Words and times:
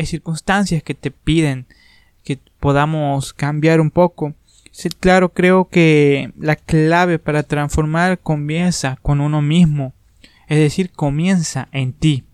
hay 0.00 0.06
circunstancias 0.06 0.82
que 0.82 0.94
te 0.94 1.10
piden 1.10 1.66
que 2.24 2.38
podamos 2.58 3.34
cambiar 3.34 3.82
un 3.82 3.90
poco. 3.90 4.34
Sí, 4.70 4.88
claro, 4.88 5.28
creo 5.28 5.68
que 5.68 6.32
la 6.38 6.56
clave 6.56 7.18
para 7.18 7.42
transformar 7.42 8.18
comienza 8.18 8.98
con 9.02 9.20
uno 9.20 9.42
mismo, 9.42 9.92
es 10.48 10.58
decir, 10.58 10.90
comienza 10.90 11.68
en 11.72 11.92
ti. 11.92 12.24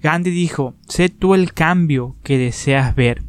Gandhi 0.00 0.30
dijo, 0.30 0.74
sé 0.88 1.10
tú 1.10 1.34
el 1.34 1.52
cambio 1.52 2.16
que 2.22 2.38
deseas 2.38 2.94
ver. 2.94 3.22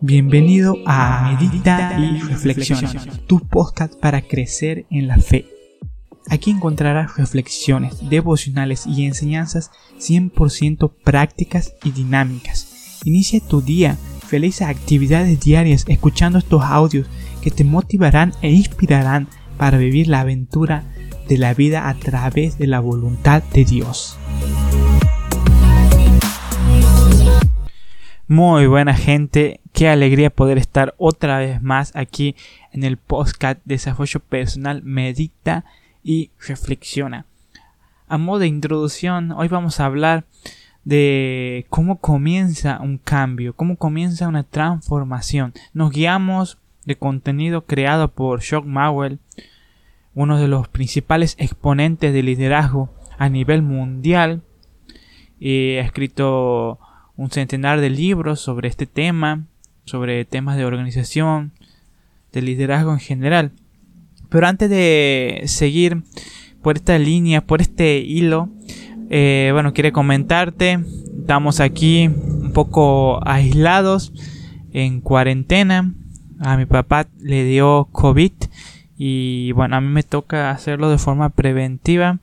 Bienvenido 0.00 0.74
a 0.86 1.36
Medita 1.38 1.96
y 2.00 2.20
Reflexiona, 2.22 2.90
tu 3.28 3.38
podcast 3.46 3.94
para 3.94 4.22
crecer 4.22 4.86
en 4.90 5.06
la 5.06 5.18
fe. 5.18 5.59
Aquí 6.30 6.52
encontrarás 6.52 7.16
reflexiones, 7.16 8.08
devocionales 8.08 8.86
y 8.86 9.04
enseñanzas 9.04 9.72
100% 9.98 10.92
prácticas 11.02 11.74
y 11.82 11.90
dinámicas. 11.90 13.00
Inicia 13.04 13.40
tu 13.40 13.60
día, 13.60 13.96
felices 14.24 14.68
actividades 14.68 15.40
diarias 15.40 15.84
escuchando 15.88 16.38
estos 16.38 16.62
audios 16.62 17.08
que 17.42 17.50
te 17.50 17.64
motivarán 17.64 18.32
e 18.42 18.52
inspirarán 18.52 19.26
para 19.56 19.76
vivir 19.76 20.06
la 20.06 20.20
aventura 20.20 20.84
de 21.26 21.36
la 21.36 21.52
vida 21.52 21.88
a 21.88 21.94
través 21.94 22.58
de 22.58 22.68
la 22.68 22.78
voluntad 22.78 23.42
de 23.52 23.64
Dios. 23.64 24.16
Muy 28.28 28.68
buena 28.68 28.94
gente, 28.94 29.60
qué 29.72 29.88
alegría 29.88 30.30
poder 30.30 30.58
estar 30.58 30.94
otra 30.96 31.38
vez 31.38 31.60
más 31.60 31.90
aquí 31.96 32.36
en 32.70 32.84
el 32.84 32.98
podcast 32.98 33.60
Desarrollo 33.64 34.20
Personal 34.20 34.84
Medita 34.84 35.64
y 36.02 36.30
reflexiona. 36.46 37.26
A 38.08 38.18
modo 38.18 38.40
de 38.40 38.48
introducción, 38.48 39.32
hoy 39.32 39.48
vamos 39.48 39.80
a 39.80 39.86
hablar 39.86 40.24
de 40.84 41.66
cómo 41.68 42.00
comienza 42.00 42.80
un 42.80 42.98
cambio, 42.98 43.54
cómo 43.54 43.76
comienza 43.76 44.28
una 44.28 44.42
transformación. 44.42 45.52
Nos 45.74 45.92
guiamos 45.92 46.58
de 46.84 46.96
contenido 46.96 47.66
creado 47.66 48.08
por 48.08 48.40
Shock 48.40 48.66
Mowell, 48.66 49.18
uno 50.14 50.38
de 50.38 50.48
los 50.48 50.68
principales 50.68 51.36
exponentes 51.38 52.12
de 52.12 52.22
liderazgo 52.22 52.90
a 53.18 53.28
nivel 53.28 53.62
mundial. 53.62 54.42
Y 55.38 55.76
ha 55.76 55.82
escrito 55.82 56.78
un 57.16 57.30
centenar 57.30 57.80
de 57.80 57.90
libros 57.90 58.40
sobre 58.40 58.68
este 58.68 58.86
tema, 58.86 59.44
sobre 59.84 60.24
temas 60.24 60.56
de 60.56 60.64
organización, 60.64 61.52
de 62.32 62.42
liderazgo 62.42 62.92
en 62.92 62.98
general. 62.98 63.52
Pero 64.30 64.46
antes 64.46 64.70
de 64.70 65.42
seguir 65.46 66.02
por 66.62 66.76
esta 66.76 66.98
línea, 66.98 67.42
por 67.42 67.60
este 67.60 67.98
hilo, 67.98 68.48
eh, 69.10 69.50
bueno, 69.52 69.74
quiere 69.74 69.92
comentarte, 69.92 70.78
estamos 71.18 71.60
aquí 71.60 72.06
un 72.06 72.52
poco 72.52 73.20
aislados, 73.26 74.12
en 74.72 75.00
cuarentena. 75.00 75.92
A 76.40 76.56
mi 76.56 76.66
papá 76.66 77.06
le 77.20 77.44
dio 77.44 77.88
COVID 77.92 78.32
y 78.96 79.52
bueno, 79.52 79.76
a 79.76 79.80
mí 79.80 79.88
me 79.88 80.02
toca 80.02 80.50
hacerlo 80.50 80.90
de 80.90 80.98
forma 80.98 81.30
preventiva. 81.30 82.18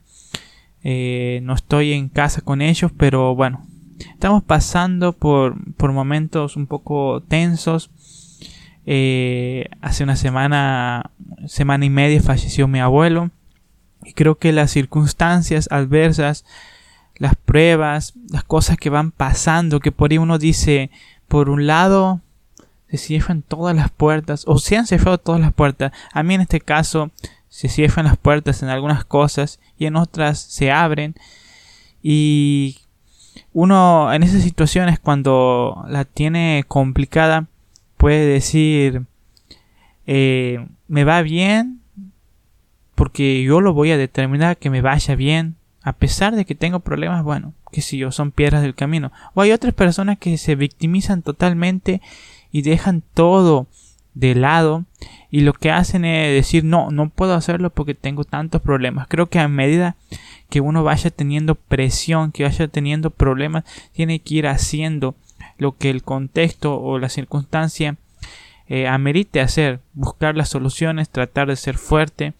Eh, 0.83 1.41
no 1.43 1.53
estoy 1.53 1.93
en 1.93 2.09
casa 2.09 2.41
con 2.41 2.61
ellos, 2.61 2.91
pero 2.97 3.35
bueno, 3.35 3.65
estamos 3.99 4.43
pasando 4.43 5.13
por, 5.13 5.55
por 5.75 5.91
momentos 5.91 6.55
un 6.55 6.67
poco 6.67 7.21
tensos 7.27 7.91
eh, 8.89 9.69
hace 9.81 10.05
una 10.05 10.15
semana, 10.15 11.11
semana 11.45 11.83
y 11.83 11.89
media 11.89 12.21
falleció 12.21 12.69
mi 12.69 12.79
abuelo. 12.79 13.29
Y 14.03 14.13
creo 14.13 14.35
que 14.35 14.53
las 14.53 14.71
circunstancias 14.71 15.67
adversas, 15.71 16.45
las 17.17 17.35
pruebas, 17.35 18.13
las 18.31 18.45
cosas 18.45 18.77
que 18.77 18.89
van 18.89 19.11
pasando, 19.11 19.81
que 19.81 19.91
por 19.91 20.11
ahí 20.11 20.17
uno 20.17 20.37
dice, 20.37 20.89
por 21.27 21.49
un 21.49 21.67
lado, 21.67 22.21
se 22.89 22.97
cierran 22.97 23.41
todas 23.41 23.75
las 23.75 23.91
puertas, 23.91 24.45
o 24.47 24.57
se 24.57 24.77
han 24.77 24.87
cerrado 24.87 25.17
todas 25.17 25.41
las 25.41 25.51
puertas. 25.51 25.91
A 26.13 26.23
mí 26.23 26.35
en 26.35 26.41
este 26.41 26.61
caso, 26.61 27.11
se 27.49 27.67
cierran 27.67 28.05
las 28.05 28.17
puertas 28.17 28.63
en 28.63 28.69
algunas 28.69 29.03
cosas 29.03 29.59
y 29.77 29.87
en 29.87 29.97
otras 29.97 30.39
se 30.39 30.71
abren. 30.71 31.15
Y 32.01 32.77
uno 33.51 34.13
en 34.13 34.23
esas 34.23 34.43
situaciones 34.43 34.97
cuando 34.99 35.83
la 35.89 36.05
tiene 36.05 36.63
complicada, 36.69 37.47
puede 37.97 38.25
decir, 38.25 39.03
eh, 40.05 40.65
me 40.87 41.03
va 41.03 41.21
bien 41.21 41.81
porque 42.95 43.43
yo 43.43 43.61
lo 43.61 43.73
voy 43.73 43.91
a 43.91 43.97
determinar 43.97 44.57
que 44.57 44.69
me 44.69 44.81
vaya 44.81 45.15
bien, 45.15 45.55
a 45.83 45.93
pesar 45.93 46.35
de 46.35 46.45
que 46.45 46.55
tengo 46.55 46.79
problemas, 46.79 47.23
bueno, 47.23 47.53
que 47.71 47.81
si 47.81 47.97
yo 47.97 48.11
son 48.11 48.31
piedras 48.31 48.61
del 48.63 48.75
camino. 48.75 49.11
O 49.33 49.41
hay 49.41 49.51
otras 49.51 49.73
personas 49.73 50.17
que 50.17 50.37
se 50.37 50.55
victimizan 50.55 51.21
totalmente 51.21 52.01
y 52.51 52.63
dejan 52.63 53.03
todo 53.13 53.67
de 54.13 54.33
lado 54.33 54.85
y 55.29 55.41
lo 55.41 55.53
que 55.53 55.69
hacen 55.69 56.03
es 56.05 56.33
decir 56.33 56.63
no, 56.63 56.89
no 56.89 57.09
puedo 57.09 57.35
hacerlo 57.35 57.69
porque 57.69 57.93
tengo 57.93 58.23
tantos 58.23 58.61
problemas. 58.61 59.07
Creo 59.07 59.27
que 59.27 59.39
a 59.39 59.47
medida 59.47 59.95
que 60.49 60.61
uno 60.61 60.83
vaya 60.83 61.11
teniendo 61.11 61.55
presión, 61.55 62.31
que 62.31 62.43
vaya 62.43 62.67
teniendo 62.67 63.11
problemas, 63.11 63.63
tiene 63.91 64.19
que 64.19 64.35
ir 64.35 64.47
haciendo 64.47 65.15
lo 65.57 65.77
que 65.77 65.89
el 65.89 66.03
contexto 66.03 66.79
o 66.79 66.99
la 66.99 67.09
circunstancia 67.09 67.97
eh, 68.69 68.87
amerite 68.87 69.39
hacer, 69.39 69.79
buscar 69.93 70.35
las 70.35 70.49
soluciones, 70.49 71.09
tratar 71.09 71.47
de 71.47 71.55
ser 71.55 71.77
fuerte. 71.77 72.33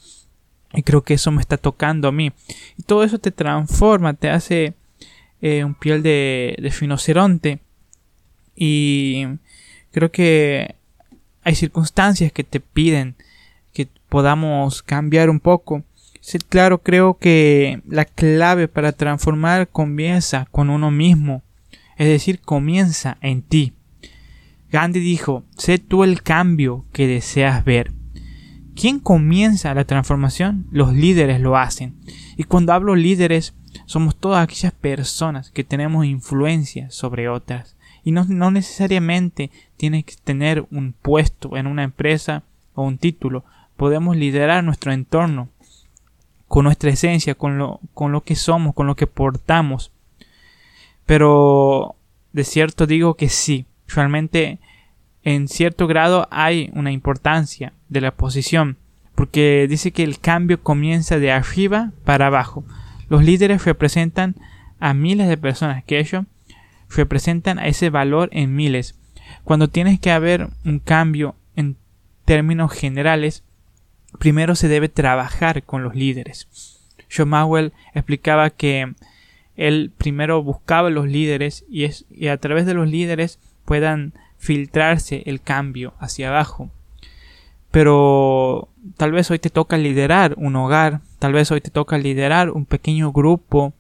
Y 0.73 0.83
creo 0.83 1.01
que 1.01 1.13
eso 1.13 1.31
me 1.31 1.41
está 1.41 1.57
tocando 1.57 2.09
a 2.09 2.11
mí. 2.11 2.31
Y 2.77 2.83
todo 2.83 3.03
eso 3.03 3.19
te 3.19 3.31
transforma, 3.31 4.13
te 4.13 4.29
hace 4.29 4.73
eh, 5.41 5.63
un 5.63 5.73
piel 5.73 6.03
de, 6.03 6.57
de 6.61 6.71
finoceronte. 6.71 7.59
Y 8.55 9.25
creo 9.91 10.11
que 10.11 10.75
hay 11.43 11.55
circunstancias 11.55 12.31
que 12.33 12.43
te 12.43 12.59
piden 12.59 13.15
que 13.73 13.87
podamos 14.09 14.83
cambiar 14.83 15.29
un 15.29 15.39
poco. 15.39 15.83
Sí, 16.19 16.39
claro, 16.39 16.79
creo 16.79 17.17
que 17.17 17.81
la 17.87 18.03
clave 18.03 18.67
para 18.67 18.91
transformar 18.91 19.69
comienza 19.69 20.47
con 20.51 20.69
uno 20.69 20.91
mismo 20.91 21.41
es 21.97 22.07
decir, 22.07 22.39
comienza 22.41 23.17
en 23.21 23.41
ti. 23.41 23.73
Gandhi 24.71 24.99
dijo, 24.99 25.43
sé 25.57 25.77
tú 25.77 26.03
el 26.03 26.21
cambio 26.21 26.85
que 26.91 27.07
deseas 27.07 27.63
ver. 27.63 27.91
¿Quién 28.75 28.99
comienza 28.99 29.73
la 29.73 29.85
transformación? 29.85 30.67
Los 30.71 30.93
líderes 30.93 31.41
lo 31.41 31.57
hacen. 31.57 31.95
Y 32.35 32.43
cuando 32.43 32.73
hablo 32.73 32.95
líderes, 32.95 33.55
somos 33.85 34.15
todas 34.15 34.43
aquellas 34.43 34.73
personas 34.73 35.49
que 35.49 35.63
tenemos 35.63 36.05
influencia 36.05 36.91
sobre 36.91 37.29
otras. 37.29 37.75
Y 38.03 38.11
no, 38.11 38.25
no 38.25 38.51
necesariamente 38.51 39.49
tienes 39.77 40.05
que 40.05 40.15
tener 40.23 40.67
un 40.71 40.93
puesto 40.93 41.57
en 41.57 41.65
una 41.65 41.83
empresa 41.83 42.43
o 42.75 42.83
un 42.83 42.97
título. 42.97 43.43
Podemos 43.75 44.15
liderar 44.15 44.63
nuestro 44.63 44.91
entorno 44.91 45.49
con 46.47 46.65
nuestra 46.65 46.91
esencia, 46.91 47.35
con 47.35 47.57
lo, 47.57 47.79
con 47.93 48.11
lo 48.11 48.21
que 48.21 48.35
somos, 48.35 48.75
con 48.75 48.87
lo 48.87 48.95
que 48.95 49.07
portamos. 49.07 49.91
Pero 51.07 51.95
de 52.33 52.43
cierto 52.43 52.85
digo 52.85 53.15
que 53.15 53.29
sí, 53.29 53.65
realmente 53.87 54.59
en 55.23 55.47
cierto 55.47 55.87
grado 55.87 56.27
hay 56.29 56.69
una 56.73 56.91
importancia 56.91 57.73
de 57.89 58.01
la 58.01 58.11
posición, 58.11 58.77
porque 59.15 59.65
dice 59.67 59.91
que 59.91 60.03
el 60.03 60.19
cambio 60.19 60.61
comienza 60.61 61.17
de 61.17 61.31
arriba 61.31 61.91
para 62.05 62.27
abajo. 62.27 62.63
Los 63.09 63.23
líderes 63.23 63.65
representan 63.65 64.35
a 64.79 64.93
miles 64.93 65.27
de 65.27 65.37
personas, 65.37 65.83
que 65.83 65.97
ellos 65.97 66.25
representan 66.89 67.57
a 67.57 67.67
ese 67.67 67.89
valor 67.89 68.29
en 68.31 68.55
miles. 68.55 68.99
Cuando 69.43 69.69
tienes 69.69 69.99
que 69.99 70.11
haber 70.11 70.49
un 70.65 70.79
cambio 70.79 71.35
en 71.55 71.77
términos 72.25 72.71
generales, 72.73 73.43
primero 74.19 74.55
se 74.55 74.67
debe 74.67 74.89
trabajar 74.89 75.63
con 75.63 75.83
los 75.83 75.95
líderes. 75.95 76.47
John 77.09 77.29
Mowell 77.29 77.73
explicaba 77.93 78.49
que 78.49 78.93
él 79.57 79.91
primero 79.97 80.41
buscaba 80.43 80.89
los 80.89 81.07
líderes 81.07 81.65
y, 81.67 81.83
es, 81.83 82.05
y 82.11 82.27
a 82.27 82.37
través 82.37 82.65
de 82.65 82.75
los 82.75 82.87
líderes 82.87 83.39
puedan 83.65 84.13
filtrarse 84.37 85.23
el 85.25 85.41
cambio 85.41 85.93
hacia 85.99 86.29
abajo. 86.29 86.69
Pero 87.71 88.69
tal 88.95 89.11
vez 89.11 89.29
hoy 89.29 89.39
te 89.39 89.49
toca 89.49 89.77
liderar 89.77 90.35
un 90.37 90.55
hogar, 90.55 91.01
tal 91.19 91.33
vez 91.33 91.51
hoy 91.51 91.59
te 91.59 91.71
toca 91.71 91.97
liderar 91.97 92.51
un 92.51 92.65
pequeño 92.65 93.11
grupo 93.11 93.73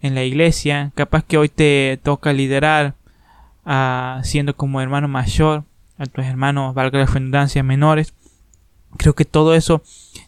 en 0.00 0.14
la 0.14 0.22
iglesia, 0.22 0.92
capaz 0.94 1.24
que 1.24 1.38
hoy 1.38 1.48
te 1.48 1.98
toca 2.02 2.32
liderar 2.32 2.94
a, 3.64 4.20
siendo 4.22 4.56
como 4.56 4.80
hermano 4.80 5.08
mayor 5.08 5.64
a 5.98 6.06
tus 6.06 6.24
hermanos, 6.24 6.74
valga 6.74 7.00
la 7.00 7.06
redundancia, 7.06 7.62
menores. 7.62 8.14
Creo 8.96 9.14
que 9.14 9.24
todo 9.24 9.54
eso 9.54 9.82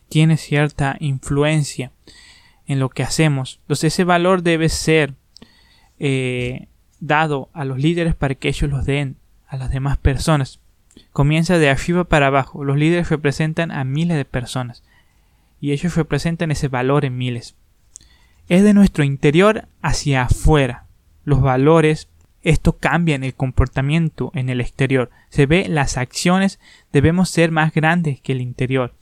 tiene 0.09 0.37
cierta 0.37 0.97
influencia 0.99 1.93
en 2.67 2.79
lo 2.79 2.89
que 2.89 3.03
hacemos. 3.03 3.59
Entonces 3.63 3.95
ese 3.95 4.05
valor 4.05 4.43
debe 4.43 4.69
ser 4.69 5.15
eh, 5.99 6.69
dado 7.01 7.49
a 7.53 7.65
los 7.65 7.79
líderes 7.79 8.15
para 8.15 8.35
que 8.35 8.49
ellos 8.49 8.71
los 8.71 8.85
den 8.85 9.17
a 9.47 9.57
las 9.57 9.71
demás 9.71 9.97
personas. 9.99 10.61
Comienza 11.13 11.59
de 11.59 11.71
arriba 11.71 12.05
para 12.05 12.29
abajo. 12.29 12.65
Los 12.65 12.77
líderes 12.77 13.11
representan 13.11 13.71
a 13.71 13.85
miles 13.85 14.17
de 14.17 14.25
personas. 14.25 14.83
y 15.59 15.73
ellos 15.73 15.97
representan 15.97 16.51
ese 16.51 16.69
valor 16.69 17.07
en 17.07 17.17
miles. 17.17 17.57
Es 18.49 18.63
de 18.63 18.75
nuestro 18.75 19.05
interior 19.05 19.67
hacia 19.81 20.23
afuera. 20.23 20.85
Los 21.25 21.41
valores, 21.41 22.09
esto 22.43 22.77
cambia 22.77 23.15
en 23.15 23.25
el 23.25 23.35
comportamiento 23.35 24.31
en 24.35 24.51
el 24.51 24.61
exterior. 24.61 25.11
Se 25.31 25.47
ve 25.47 25.67
las 25.69 25.97
acciones, 25.97 26.61
debemos 26.93 27.31
ser 27.31 27.51
más 27.51 27.73
grandes 27.73 28.21
que 28.21 28.33
el 28.33 28.43
interior. 28.43 28.95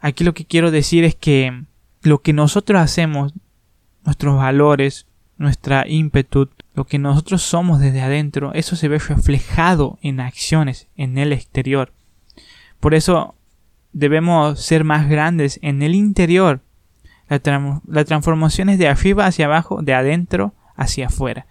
Aquí 0.00 0.24
lo 0.24 0.32
que 0.32 0.46
quiero 0.46 0.70
decir 0.70 1.04
es 1.04 1.14
que 1.14 1.64
lo 2.02 2.22
que 2.22 2.32
nosotros 2.32 2.80
hacemos, 2.80 3.34
nuestros 4.04 4.36
valores, 4.36 5.06
nuestra 5.36 5.86
ímpetu, 5.88 6.50
lo 6.74 6.86
que 6.86 6.98
nosotros 6.98 7.42
somos 7.42 7.80
desde 7.80 8.02
adentro, 8.02 8.52
eso 8.54 8.76
se 8.76 8.88
ve 8.88 8.98
reflejado 8.98 9.98
en 10.02 10.20
acciones 10.20 10.88
en 10.96 11.18
el 11.18 11.32
exterior. 11.32 11.92
Por 12.78 12.94
eso 12.94 13.34
debemos 13.92 14.60
ser 14.60 14.84
más 14.84 15.08
grandes 15.08 15.58
en 15.62 15.82
el 15.82 15.94
interior. 15.94 16.60
La, 17.28 18.04
transformación 18.04 18.70
es 18.70 18.78
de 18.78 18.88
arriba 18.88 19.26
hacia 19.26 19.46
abajo, 19.46 19.82
de 19.82 19.94
adentro 19.94 20.52
hacia 20.76 21.06
afuera. 21.06 21.46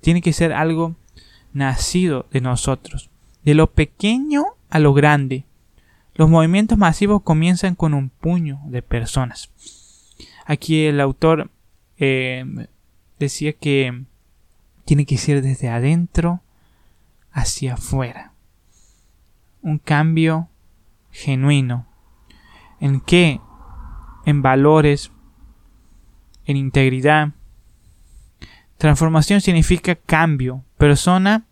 Tiene 0.00 0.22
que 0.22 0.32
ser 0.32 0.52
algo 0.52 0.96
nacido 1.52 2.26
de 2.30 2.40
nosotros. 2.40 3.10
De 3.44 3.54
lo 3.54 3.70
pequeño 3.70 4.44
a 4.70 4.78
lo 4.78 4.94
grande. 4.94 5.44
Los 6.14 6.30
movimientos 6.30 6.78
masivos 6.78 7.22
comienzan 7.22 7.74
con 7.74 7.94
un 7.94 8.08
puño 8.08 8.60
de 8.66 8.82
personas. 8.82 9.50
Aquí 10.50 10.86
el 10.86 10.98
autor 11.02 11.50
eh, 11.98 12.42
decía 13.18 13.52
que 13.52 14.06
tiene 14.86 15.04
que 15.04 15.18
ser 15.18 15.42
desde 15.42 15.68
adentro 15.68 16.40
hacia 17.30 17.74
afuera. 17.74 18.32
Un 19.60 19.76
cambio 19.78 20.48
genuino. 21.10 21.86
¿En 22.80 23.02
qué? 23.02 23.42
En 24.24 24.40
valores, 24.40 25.12
en 26.46 26.56
integridad. 26.56 27.34
Transformación 28.78 29.42
significa 29.42 29.96
cambio, 29.96 30.64
persona, 30.78 31.44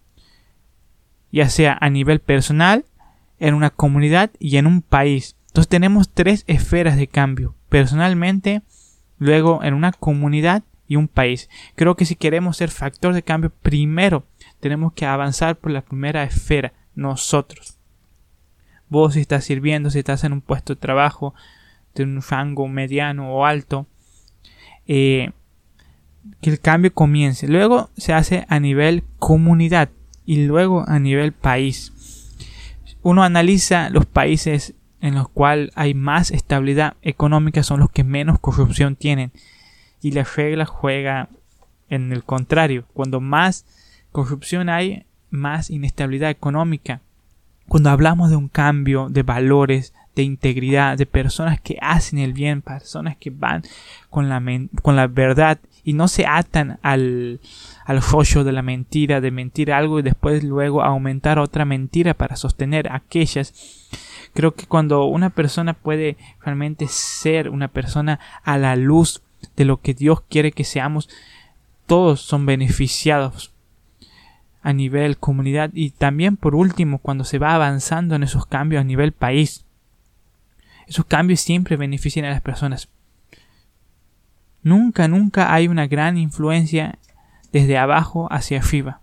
ya 1.30 1.50
sea 1.50 1.76
a 1.82 1.90
nivel 1.90 2.20
personal, 2.20 2.86
en 3.40 3.52
una 3.52 3.68
comunidad 3.68 4.30
y 4.38 4.56
en 4.56 4.66
un 4.66 4.80
país. 4.80 5.36
Entonces 5.48 5.68
tenemos 5.68 6.08
tres 6.08 6.44
esferas 6.46 6.96
de 6.96 7.08
cambio. 7.08 7.54
Personalmente, 7.68 8.62
luego 9.18 9.62
en 9.62 9.74
una 9.74 9.92
comunidad 9.92 10.62
y 10.88 10.96
un 10.96 11.08
país. 11.08 11.48
Creo 11.74 11.96
que 11.96 12.04
si 12.04 12.16
queremos 12.16 12.56
ser 12.56 12.70
factor 12.70 13.14
de 13.14 13.22
cambio, 13.22 13.50
primero 13.62 14.26
tenemos 14.60 14.92
que 14.92 15.06
avanzar 15.06 15.56
por 15.56 15.72
la 15.72 15.82
primera 15.82 16.22
esfera, 16.22 16.72
nosotros. 16.94 17.78
Vos 18.88 19.14
si 19.14 19.20
estás 19.20 19.44
sirviendo, 19.44 19.90
si 19.90 19.98
estás 19.98 20.24
en 20.24 20.32
un 20.32 20.40
puesto 20.40 20.74
de 20.74 20.80
trabajo 20.80 21.34
de 21.94 22.04
un 22.04 22.22
rango 22.22 22.68
mediano 22.68 23.32
o 23.32 23.44
alto, 23.44 23.86
eh, 24.86 25.30
que 26.40 26.50
el 26.50 26.60
cambio 26.60 26.92
comience. 26.92 27.48
Luego 27.48 27.90
se 27.96 28.12
hace 28.12 28.46
a 28.48 28.60
nivel 28.60 29.04
comunidad 29.18 29.90
y 30.24 30.46
luego 30.46 30.84
a 30.88 30.98
nivel 30.98 31.32
país. 31.32 31.92
Uno 33.02 33.22
analiza 33.22 33.90
los 33.90 34.06
países 34.06 34.74
en 35.06 35.14
los 35.14 35.28
cuales 35.28 35.70
hay 35.74 35.94
más 35.94 36.30
estabilidad 36.30 36.94
económica 37.02 37.62
son 37.62 37.80
los 37.80 37.90
que 37.90 38.04
menos 38.04 38.38
corrupción 38.40 38.96
tienen 38.96 39.32
y 40.02 40.10
la 40.12 40.24
regla 40.24 40.66
juega 40.66 41.28
en 41.88 42.12
el 42.12 42.24
contrario. 42.24 42.84
Cuando 42.92 43.20
más 43.20 43.64
corrupción 44.12 44.68
hay, 44.68 45.04
más 45.30 45.70
inestabilidad 45.70 46.30
económica. 46.30 47.00
Cuando 47.68 47.90
hablamos 47.90 48.30
de 48.30 48.36
un 48.36 48.48
cambio 48.48 49.08
de 49.08 49.22
valores, 49.22 49.92
de 50.14 50.22
integridad, 50.22 50.96
de 50.96 51.06
personas 51.06 51.60
que 51.60 51.78
hacen 51.80 52.18
el 52.18 52.32
bien, 52.32 52.62
personas 52.62 53.16
que 53.16 53.30
van 53.30 53.62
con 54.08 54.28
la, 54.28 54.42
con 54.82 54.96
la 54.96 55.06
verdad 55.08 55.58
y 55.84 55.92
no 55.92 56.08
se 56.08 56.26
atan 56.26 56.78
al, 56.82 57.40
al 57.84 58.02
rollo 58.02 58.42
de 58.42 58.52
la 58.52 58.62
mentira, 58.62 59.20
de 59.20 59.30
mentir 59.30 59.72
algo 59.72 59.98
y 59.98 60.02
después 60.02 60.42
luego 60.42 60.82
aumentar 60.82 61.38
otra 61.38 61.64
mentira 61.64 62.14
para 62.14 62.36
sostener 62.36 62.90
aquellas. 62.90 63.52
Creo 64.36 64.54
que 64.54 64.66
cuando 64.66 65.06
una 65.06 65.30
persona 65.30 65.72
puede 65.72 66.18
realmente 66.42 66.88
ser 66.88 67.48
una 67.48 67.68
persona 67.68 68.20
a 68.44 68.58
la 68.58 68.76
luz 68.76 69.22
de 69.56 69.64
lo 69.64 69.80
que 69.80 69.94
Dios 69.94 70.20
quiere 70.28 70.52
que 70.52 70.62
seamos, 70.62 71.08
todos 71.86 72.20
son 72.20 72.44
beneficiados 72.44 73.54
a 74.60 74.74
nivel 74.74 75.16
comunidad 75.16 75.70
y 75.72 75.88
también 75.88 76.36
por 76.36 76.54
último 76.54 76.98
cuando 76.98 77.24
se 77.24 77.38
va 77.38 77.54
avanzando 77.54 78.14
en 78.14 78.24
esos 78.24 78.44
cambios 78.44 78.82
a 78.82 78.84
nivel 78.84 79.12
país. 79.12 79.64
Esos 80.86 81.06
cambios 81.06 81.40
siempre 81.40 81.76
benefician 81.76 82.26
a 82.26 82.30
las 82.30 82.42
personas. 82.42 82.90
Nunca, 84.62 85.08
nunca 85.08 85.54
hay 85.54 85.66
una 85.66 85.86
gran 85.86 86.18
influencia 86.18 86.98
desde 87.52 87.78
abajo 87.78 88.28
hacia 88.30 88.58
arriba. 88.58 89.00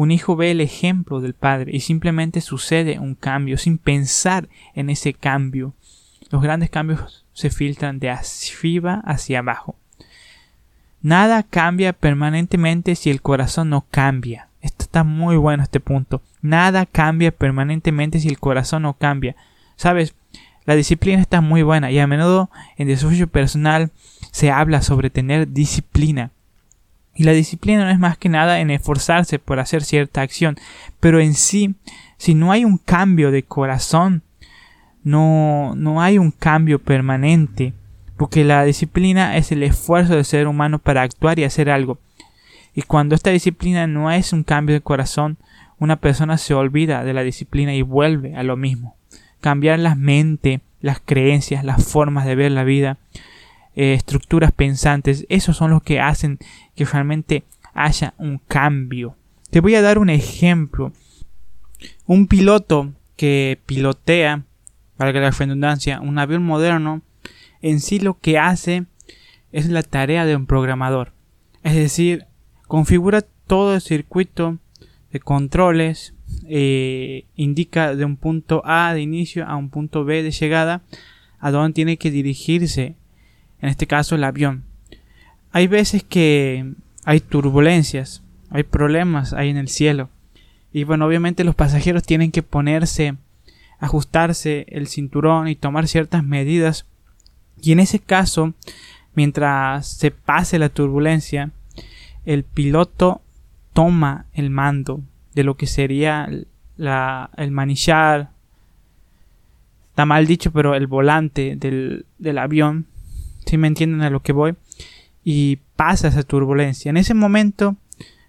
Un 0.00 0.12
hijo 0.12 0.34
ve 0.34 0.50
el 0.50 0.62
ejemplo 0.62 1.20
del 1.20 1.34
padre 1.34 1.72
y 1.76 1.80
simplemente 1.80 2.40
sucede 2.40 2.98
un 2.98 3.14
cambio 3.14 3.58
sin 3.58 3.76
pensar 3.76 4.48
en 4.74 4.88
ese 4.88 5.12
cambio. 5.12 5.74
Los 6.30 6.40
grandes 6.40 6.70
cambios 6.70 7.26
se 7.34 7.50
filtran 7.50 7.98
de 7.98 8.08
arriba 8.08 9.02
hacia 9.04 9.40
abajo. 9.40 9.76
Nada 11.02 11.42
cambia 11.42 11.92
permanentemente 11.92 12.94
si 12.94 13.10
el 13.10 13.20
corazón 13.20 13.68
no 13.68 13.84
cambia. 13.90 14.48
Esto 14.62 14.84
está 14.84 15.04
muy 15.04 15.36
bueno 15.36 15.62
este 15.62 15.80
punto. 15.80 16.22
Nada 16.40 16.86
cambia 16.86 17.30
permanentemente 17.30 18.20
si 18.20 18.28
el 18.28 18.38
corazón 18.38 18.84
no 18.84 18.94
cambia. 18.94 19.36
Sabes, 19.76 20.14
la 20.64 20.76
disciplina 20.76 21.20
está 21.20 21.42
muy 21.42 21.60
buena 21.62 21.90
y 21.90 21.98
a 21.98 22.06
menudo 22.06 22.48
en 22.78 22.88
desarrollo 22.88 23.26
personal 23.26 23.90
se 24.30 24.50
habla 24.50 24.80
sobre 24.80 25.10
tener 25.10 25.52
disciplina. 25.52 26.30
Y 27.14 27.24
la 27.24 27.32
disciplina 27.32 27.84
no 27.84 27.90
es 27.90 27.98
más 27.98 28.16
que 28.16 28.28
nada 28.28 28.60
en 28.60 28.70
esforzarse 28.70 29.38
por 29.38 29.58
hacer 29.58 29.82
cierta 29.82 30.22
acción, 30.22 30.56
pero 31.00 31.20
en 31.20 31.34
sí, 31.34 31.74
si 32.16 32.34
no 32.34 32.52
hay 32.52 32.64
un 32.64 32.78
cambio 32.78 33.30
de 33.30 33.42
corazón, 33.42 34.22
no, 35.02 35.74
no 35.76 36.02
hay 36.02 36.18
un 36.18 36.30
cambio 36.30 36.78
permanente, 36.78 37.72
porque 38.16 38.44
la 38.44 38.64
disciplina 38.64 39.36
es 39.36 39.50
el 39.50 39.62
esfuerzo 39.62 40.14
del 40.14 40.24
ser 40.24 40.46
humano 40.46 40.78
para 40.78 41.02
actuar 41.02 41.38
y 41.38 41.44
hacer 41.44 41.70
algo. 41.70 41.98
Y 42.74 42.82
cuando 42.82 43.14
esta 43.14 43.30
disciplina 43.30 43.86
no 43.86 44.10
es 44.10 44.32
un 44.32 44.44
cambio 44.44 44.74
de 44.74 44.80
corazón, 44.80 45.38
una 45.78 45.96
persona 45.96 46.38
se 46.38 46.54
olvida 46.54 47.04
de 47.04 47.14
la 47.14 47.22
disciplina 47.22 47.74
y 47.74 47.82
vuelve 47.82 48.36
a 48.36 48.42
lo 48.42 48.56
mismo. 48.56 48.96
Cambiar 49.40 49.78
la 49.78 49.94
mente, 49.94 50.60
las 50.80 51.00
creencias, 51.00 51.64
las 51.64 51.84
formas 51.84 52.26
de 52.26 52.34
ver 52.34 52.52
la 52.52 52.64
vida, 52.64 52.98
eh, 53.74 53.94
estructuras 53.94 54.52
pensantes, 54.52 55.26
esos 55.28 55.56
son 55.56 55.70
los 55.70 55.82
que 55.82 56.00
hacen 56.00 56.38
que 56.74 56.84
realmente 56.84 57.44
haya 57.74 58.14
un 58.18 58.38
cambio. 58.38 59.16
Te 59.50 59.60
voy 59.60 59.74
a 59.74 59.82
dar 59.82 59.98
un 59.98 60.10
ejemplo. 60.10 60.92
Un 62.06 62.26
piloto 62.26 62.92
que 63.16 63.58
pilotea 63.66 64.44
valga 64.98 65.20
la 65.20 65.30
redundancia, 65.30 66.00
un 66.00 66.18
avión 66.18 66.44
moderno 66.44 67.02
en 67.62 67.80
sí 67.80 68.00
lo 68.00 68.18
que 68.18 68.38
hace 68.38 68.84
es 69.52 69.68
la 69.68 69.82
tarea 69.82 70.26
de 70.26 70.36
un 70.36 70.46
programador. 70.46 71.12
Es 71.62 71.74
decir, 71.74 72.26
configura 72.66 73.22
todo 73.46 73.74
el 73.74 73.80
circuito 73.80 74.58
de 75.12 75.20
controles, 75.20 76.14
eh, 76.46 77.24
indica 77.34 77.96
de 77.96 78.04
un 78.04 78.16
punto 78.16 78.62
A 78.64 78.94
de 78.94 79.02
inicio 79.02 79.46
a 79.46 79.56
un 79.56 79.70
punto 79.70 80.04
B 80.04 80.22
de 80.22 80.30
llegada 80.30 80.82
a 81.38 81.50
dónde 81.50 81.74
tiene 81.74 81.96
que 81.96 82.10
dirigirse, 82.10 82.94
en 83.60 83.68
este 83.68 83.86
caso 83.86 84.14
el 84.14 84.24
avión. 84.24 84.64
Hay 85.52 85.66
veces 85.66 86.02
que 86.02 86.72
hay 87.04 87.20
turbulencias, 87.20 88.22
hay 88.50 88.62
problemas 88.62 89.32
ahí 89.32 89.48
en 89.48 89.56
el 89.56 89.68
cielo. 89.68 90.08
Y 90.72 90.84
bueno, 90.84 91.06
obviamente 91.06 91.44
los 91.44 91.54
pasajeros 91.54 92.04
tienen 92.04 92.30
que 92.30 92.42
ponerse 92.42 93.16
ajustarse 93.80 94.66
el 94.68 94.86
cinturón 94.86 95.48
y 95.48 95.56
tomar 95.56 95.88
ciertas 95.88 96.22
medidas. 96.22 96.86
Y 97.60 97.72
en 97.72 97.80
ese 97.80 97.98
caso, 97.98 98.52
mientras 99.14 99.88
se 99.88 100.10
pase 100.10 100.58
la 100.58 100.68
turbulencia, 100.68 101.50
el 102.24 102.44
piloto 102.44 103.22
toma 103.72 104.26
el 104.34 104.50
mando 104.50 105.00
de 105.34 105.44
lo 105.44 105.56
que 105.56 105.66
sería 105.66 106.28
la, 106.76 107.30
el 107.36 107.50
manillar, 107.50 108.30
está 109.90 110.04
mal 110.04 110.26
dicho, 110.26 110.52
pero 110.52 110.74
el 110.74 110.86
volante 110.86 111.56
del, 111.56 112.04
del 112.18 112.38
avión, 112.38 112.86
si 113.46 113.58
me 113.58 113.68
entienden 113.68 114.02
a 114.02 114.10
lo 114.10 114.20
que 114.20 114.32
voy, 114.32 114.56
y 115.24 115.56
pasa 115.76 116.08
esa 116.08 116.22
turbulencia. 116.22 116.90
En 116.90 116.96
ese 116.96 117.14
momento, 117.14 117.76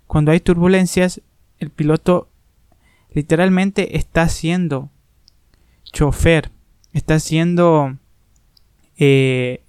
cuando 0.08 0.32
hay 0.32 0.40
turbulencias, 0.40 1.22
el 1.60 1.70
piloto 1.70 2.30
literalmente 3.14 3.98
está 3.98 4.24
haciendo 4.24 4.90
chofer, 5.92 6.50
está 6.94 7.16
haciendo 7.16 7.98
eh, 8.98 9.64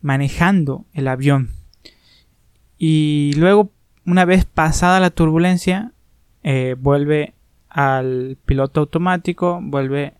manejando 0.00 0.84
el 0.92 1.08
avión. 1.08 1.50
Y 2.78 3.32
luego, 3.36 3.70
una 4.04 4.24
vez 4.24 4.44
pasada 4.44 5.00
la 5.00 5.10
turbulencia, 5.10 5.92
eh, 6.42 6.76
vuelve 6.78 7.34
al 7.68 8.38
piloto 8.44 8.80
automático, 8.80 9.60
vuelve 9.62 10.14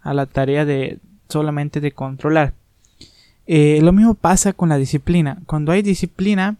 a 0.00 0.14
la 0.14 0.26
tarea 0.26 0.64
de 0.64 1.00
solamente 1.28 1.80
de 1.80 1.92
controlar. 1.92 2.54
Eh, 3.50 3.80
lo 3.80 3.92
mismo 3.94 4.12
pasa 4.12 4.52
con 4.52 4.68
la 4.68 4.76
disciplina. 4.76 5.38
Cuando 5.46 5.72
hay 5.72 5.80
disciplina, 5.80 6.58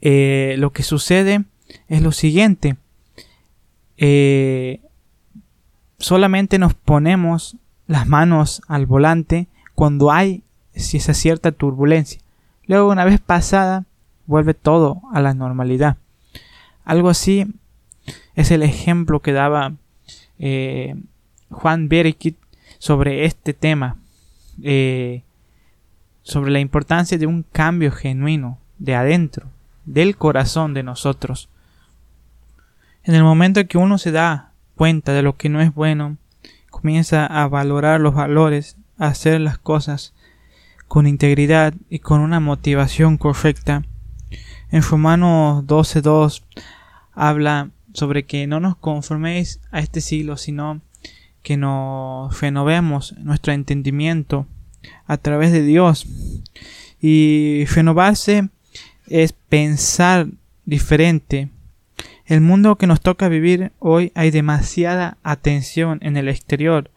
eh, 0.00 0.56
lo 0.58 0.72
que 0.72 0.82
sucede 0.82 1.44
es 1.88 2.02
lo 2.02 2.10
siguiente. 2.10 2.76
Eh, 3.96 4.80
solamente 5.98 6.58
nos 6.58 6.74
ponemos 6.74 7.56
las 7.86 8.08
manos 8.08 8.60
al 8.66 8.86
volante 8.86 9.46
cuando 9.76 10.10
hay 10.10 10.42
si 10.74 10.96
esa 10.96 11.14
cierta 11.14 11.52
turbulencia. 11.52 12.20
Luego, 12.66 12.90
una 12.90 13.04
vez 13.04 13.20
pasada, 13.20 13.84
vuelve 14.26 14.52
todo 14.52 15.00
a 15.12 15.20
la 15.20 15.32
normalidad. 15.32 15.96
Algo 16.84 17.08
así 17.08 17.46
es 18.34 18.50
el 18.50 18.64
ejemplo 18.64 19.20
que 19.20 19.32
daba 19.32 19.74
Juan 21.50 21.88
Berekit 21.88 22.36
sobre 22.78 23.26
este 23.26 23.54
tema 23.54 23.96
sobre 26.24 26.50
la 26.50 26.58
importancia 26.58 27.18
de 27.18 27.26
un 27.26 27.44
cambio 27.44 27.92
genuino 27.92 28.58
de 28.78 28.96
adentro, 28.96 29.46
del 29.84 30.16
corazón 30.16 30.74
de 30.74 30.82
nosotros. 30.82 31.48
En 33.04 33.14
el 33.14 33.22
momento 33.22 33.64
que 33.68 33.78
uno 33.78 33.98
se 33.98 34.10
da 34.10 34.52
cuenta 34.74 35.12
de 35.12 35.22
lo 35.22 35.36
que 35.36 35.50
no 35.50 35.60
es 35.60 35.72
bueno, 35.72 36.16
comienza 36.70 37.26
a 37.26 37.46
valorar 37.46 38.00
los 38.00 38.14
valores, 38.14 38.78
a 38.98 39.08
hacer 39.08 39.40
las 39.40 39.58
cosas 39.58 40.14
con 40.88 41.06
integridad 41.06 41.74
y 41.90 41.98
con 41.98 42.20
una 42.20 42.40
motivación 42.40 43.18
correcta. 43.18 43.84
En 44.70 44.82
Romanos 44.82 45.64
12.2 45.66 46.42
habla 47.12 47.70
sobre 47.92 48.24
que 48.24 48.46
no 48.46 48.60
nos 48.60 48.76
conforméis 48.76 49.60
a 49.70 49.80
este 49.80 50.00
siglo, 50.00 50.38
sino 50.38 50.80
que 51.42 51.58
nos 51.58 52.40
renovemos 52.40 53.14
nuestro 53.18 53.52
entendimiento 53.52 54.46
a 55.06 55.16
través 55.16 55.52
de 55.52 55.62
Dios. 55.62 56.06
Y 57.00 57.64
renovarse 57.66 58.48
es 59.06 59.32
pensar 59.32 60.28
diferente. 60.64 61.50
El 62.26 62.40
mundo 62.40 62.76
que 62.76 62.86
nos 62.86 63.00
toca 63.00 63.28
vivir 63.28 63.72
hoy 63.78 64.10
hay 64.14 64.30
demasiada 64.30 65.18
atención 65.22 65.98
en 66.02 66.16
el 66.16 66.28
exterior 66.28 66.90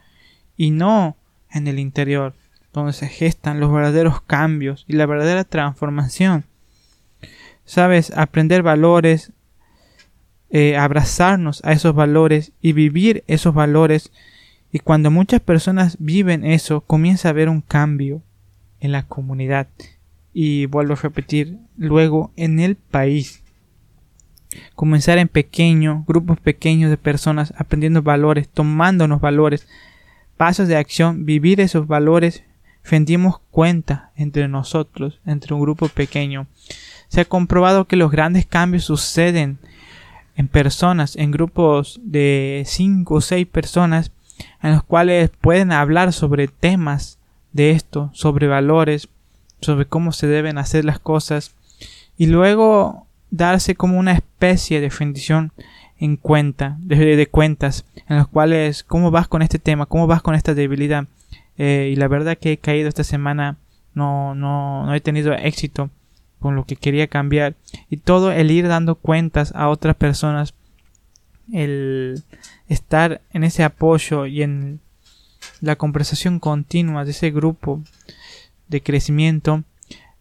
y 0.56 0.72
no 0.72 1.18
en 1.52 1.68
el 1.68 1.80
interior, 1.80 2.34
donde 2.72 2.94
se 2.94 3.08
gestan 3.08 3.60
los 3.60 3.72
verdaderos 3.72 4.22
cambios 4.22 4.86
y 4.88 4.94
la 4.94 5.06
verdadera 5.06 5.44
transformación. 5.44 6.46
Sabes, 7.66 8.12
aprender 8.16 8.64
valores, 8.64 9.34
eh, 10.50 10.78
abrazarnos 10.78 11.62
a 11.66 11.74
esos 11.74 11.94
valores 11.94 12.54
y 12.62 12.72
vivir 12.72 13.26
esos 13.28 13.54
valores 13.54 14.14
y 14.72 14.80
cuando 14.80 15.12
muchas 15.12 15.42
personas 15.42 15.98
viven 16.00 16.46
eso, 16.46 16.82
comienza 16.82 17.30
a 17.30 17.32
haber 17.32 17.50
un 17.50 17.62
cambio 17.62 18.22
en 18.80 18.92
la 18.92 19.04
comunidad. 19.04 19.68
Y 20.34 20.66
vuelvo 20.66 20.94
a 20.94 20.98
repetir, 20.98 21.58
luego 21.78 22.32
en 22.36 22.60
el 22.60 22.76
país. 22.76 23.44
Comenzar 24.76 25.18
en 25.18 25.28
pequeño, 25.28 26.04
grupos 26.08 26.40
pequeños 26.40 26.90
de 26.90 26.98
personas 26.98 27.54
aprendiendo 27.58 28.02
valores, 28.02 28.50
tomándonos 28.50 29.22
valores, 29.22 29.68
pasos 30.36 30.68
de 30.68 30.78
acción, 30.78 31.26
vivir 31.26 31.60
esos 31.62 31.88
valores, 31.88 32.44
rendimos 32.84 33.40
cuenta 33.52 34.12
entre 34.16 34.48
nosotros, 34.48 35.20
entre 35.26 35.54
un 35.54 35.62
grupo 35.62 35.88
pequeño. 35.88 36.48
Se 37.08 37.22
ha 37.22 37.26
comprobado 37.26 37.86
que 37.86 37.96
los 37.96 38.12
grandes 38.12 38.46
cambios 38.46 38.84
suceden 38.86 39.60
en 40.36 40.48
personas, 40.48 41.16
en 41.16 41.32
grupos 41.32 42.00
de 42.04 42.64
5 42.66 43.16
o 43.16 43.22
6 43.22 43.48
personas 43.48 44.12
en 44.62 44.72
los 44.72 44.84
cuales 44.84 45.30
pueden 45.42 45.72
hablar 45.72 46.14
sobre 46.14 46.48
temas 46.48 47.18
de 47.54 47.72
esto, 47.72 48.10
sobre 48.14 48.48
valores, 48.48 49.10
sobre 49.62 49.86
cómo 49.86 50.12
se 50.12 50.28
deben 50.28 50.58
hacer 50.58 50.86
las 50.86 51.00
cosas 51.00 51.56
y 52.18 52.28
luego 52.28 53.08
darse 53.32 53.76
como 53.76 54.00
una 54.00 54.14
especie 54.14 54.82
de 54.82 54.90
rendición 54.90 55.52
en 56.00 56.16
cuenta, 56.16 56.78
de, 56.80 57.28
cuentas, 57.28 57.86
en 58.08 58.18
los 58.18 58.28
cuales 58.28 58.84
cómo 58.84 59.10
vas 59.12 59.28
con 59.28 59.42
este 59.42 59.60
tema, 59.60 59.88
cómo 59.88 60.08
vas 60.08 60.22
con 60.22 60.36
esta 60.36 60.54
debilidad. 60.54 61.08
Eh, 61.58 61.90
y 61.92 61.96
la 61.96 62.08
verdad 62.08 62.38
que 62.38 62.54
he 62.54 62.58
caído 62.58 62.88
esta 62.88 63.04
semana, 63.04 63.58
no, 63.96 64.36
no, 64.36 64.86
no 64.86 64.94
he 64.94 65.02
tenido 65.02 65.34
éxito 65.34 65.90
con 66.40 66.56
lo 66.56 66.66
que 66.66 66.76
quería 66.76 67.08
cambiar. 67.08 67.56
Y 67.90 67.98
todo 67.98 68.32
el 68.32 68.52
ir 68.52 68.68
dando 68.68 68.96
cuentas 68.96 69.54
a 69.56 69.70
otras 69.70 69.96
personas, 69.96 70.54
el 71.52 72.24
estar 72.68 73.22
en 73.32 73.44
ese 73.44 73.64
apoyo 73.64 74.26
y 74.26 74.44
en 74.44 74.80
la 75.62 75.76
conversación 75.76 76.40
continua 76.40 77.06
de 77.06 77.12
ese 77.12 77.32
grupo 77.32 77.82
de 78.68 78.82
crecimiento, 78.82 79.64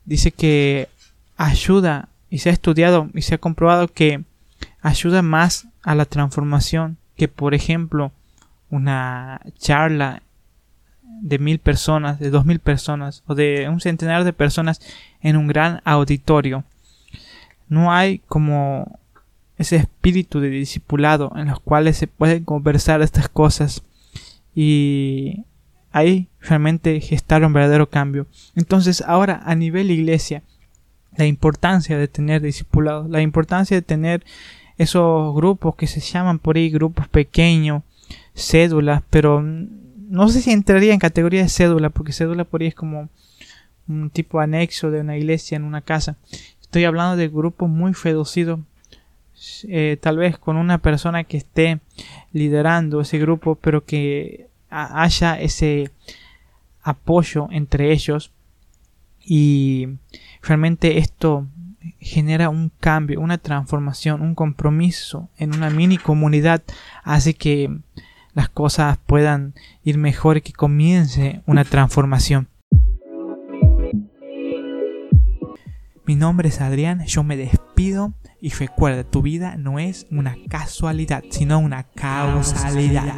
dice 0.05 0.31
que 0.31 0.89
ayuda 1.37 2.09
y 2.31 2.39
se 2.39 2.51
ha 2.51 2.53
estudiado 2.53 3.11
y 3.15 3.23
se 3.23 3.35
ha 3.35 3.39
comprobado 3.39 3.89
que 3.89 4.25
ayuda 4.81 5.23
más 5.23 5.69
a 5.83 5.95
la 5.95 6.05
transformación 6.05 6.97
que 7.17 7.29
por 7.29 7.55
ejemplo 7.55 8.13
una 8.71 9.41
charla 9.59 10.23
de 11.03 11.39
mil 11.39 11.59
personas, 11.59 12.19
de 12.19 12.31
dos 12.31 12.45
mil 12.45 12.59
personas 12.59 13.23
o 13.27 13.35
de 13.35 13.69
un 13.69 13.81
centenar 13.81 14.25
de 14.25 14.33
personas 14.33 14.81
en 15.21 15.37
un 15.37 15.47
gran 15.47 15.81
auditorio. 15.85 16.65
No 17.69 17.93
hay 17.93 18.19
como 18.19 18.99
ese 19.59 19.77
espíritu 19.77 20.41
de 20.41 20.51
discipulado 20.51 21.33
en 21.37 21.49
los 21.49 21.61
cuales 21.61 21.97
se 21.97 22.07
pueden 22.07 22.45
conversar 22.45 23.03
estas 23.03 23.29
cosas 23.29 23.83
y 24.55 25.45
ahí 25.93 26.29
realmente 26.41 27.01
gestar 27.01 27.45
un 27.45 27.53
verdadero 27.53 27.89
cambio. 27.89 28.27
Entonces 28.55 29.03
ahora 29.07 29.43
a 29.45 29.55
nivel 29.55 29.91
iglesia, 29.91 30.43
la 31.17 31.27
importancia 31.27 31.97
de 31.97 32.09
tener 32.09 32.43
discipulados, 32.43 33.09
la 33.09 33.23
importancia 33.23 33.77
de 33.77 33.83
tener 33.83 34.25
esos 34.77 35.35
grupos 35.35 35.75
que 35.75 35.87
se 35.87 36.01
llaman 36.01 36.39
por 36.39 36.57
ahí 36.57 36.69
grupos 36.69 37.09
pequeños, 37.09 37.83
cédulas, 38.35 39.03
pero 39.09 39.43
no 39.43 40.29
sé 40.29 40.43
si 40.43 40.53
entraría 40.53 40.93
en 40.93 40.99
categoría 40.99 41.43
de 41.43 41.49
cédula, 41.49 41.91
porque 41.91 42.13
cédula 42.13 42.45
por 42.45 42.61
ahí 42.61 42.69
es 42.69 42.75
como 42.75 43.09
un 43.89 44.11
tipo 44.11 44.41
anexo 44.41 44.91
de 44.91 45.01
una 45.01 45.17
iglesia 45.17 45.57
en 45.57 45.65
una 45.65 45.81
casa. 45.81 46.17
Estoy 46.61 46.85
hablando 46.85 47.17
de 47.17 47.29
grupos 47.29 47.71
muy 47.71 47.93
reducidos 47.93 48.61
eh, 49.69 49.99
tal 50.01 50.19
vez 50.19 50.39
con 50.39 50.57
una 50.57 50.79
persona 50.79 51.25
que 51.25 51.37
esté 51.37 51.81
liderando 52.33 53.01
ese 53.01 53.19
grupo, 53.19 53.57
pero 53.57 53.85
que 53.85 54.49
haya 54.71 55.41
ese 55.41 55.91
apoyo 56.83 57.49
entre 57.51 57.93
ellos 57.93 58.33
y 59.21 59.89
realmente 60.43 60.99
esto 60.99 61.47
genera 62.01 62.49
un 62.49 62.71
cambio, 62.81 63.21
una 63.21 63.39
transformación, 63.39 64.23
un 64.23 64.35
compromiso 64.35 65.29
en 65.37 65.55
una 65.55 65.71
mini 65.71 65.99
comunidad, 65.99 66.63
hace 67.03 67.35
que 67.35 67.71
las 68.35 68.49
cosas 68.49 68.99
puedan 69.07 69.55
ir 69.83 69.99
mejor 69.99 70.37
y 70.37 70.41
que 70.43 70.53
comience 70.53 71.43
una 71.47 71.65
transformación. 71.65 72.49
Mi 76.07 76.15
nombre 76.15 76.51
es 76.51 76.61
Adrián, 76.61 77.05
yo 77.07 77.25
me 77.25 77.37
despido 77.37 78.15
y 78.41 78.51
recuerda, 78.51 79.03
tu 79.03 79.23
vida 79.23 79.57
no 79.57 79.81
es 79.81 80.07
una 80.13 80.37
casualidad, 80.49 81.25
sino 81.31 81.59
una 81.59 81.89
causalidad. 81.91 83.17